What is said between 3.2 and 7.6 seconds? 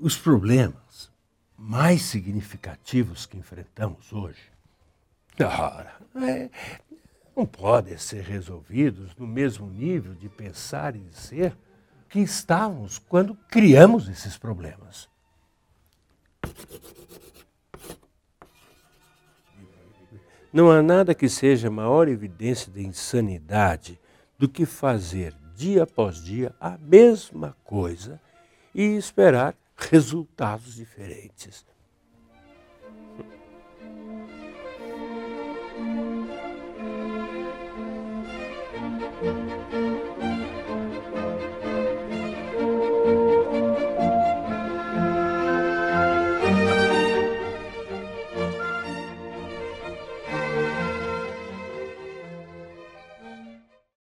que enfrentamos hoje, ora, é, não